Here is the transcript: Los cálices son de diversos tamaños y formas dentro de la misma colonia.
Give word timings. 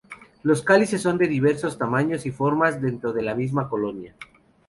Los 0.41 0.63
cálices 0.63 0.99
son 0.99 1.19
de 1.19 1.27
diversos 1.27 1.77
tamaños 1.77 2.25
y 2.25 2.31
formas 2.31 2.81
dentro 2.81 3.13
de 3.13 3.21
la 3.21 3.35
misma 3.35 3.69
colonia. 3.69 4.15